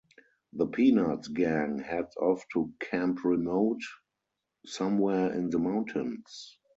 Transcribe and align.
The 0.53 0.65
"Peanuts" 0.65 1.27
gang 1.27 1.77
heads 1.77 2.15
off 2.17 2.43
to 2.53 2.73
Camp 2.79 3.23
Remote 3.23 3.83
somewhere 4.65 5.31
in 5.31 5.51
the 5.51 5.59
mountains. 5.59 6.57